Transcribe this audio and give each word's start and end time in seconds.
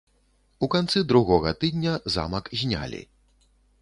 У 0.67 0.69
канцы 0.75 1.03
другога 1.11 1.53
тыдня 1.63 1.93
замак 2.15 2.45
знялі. 2.63 3.03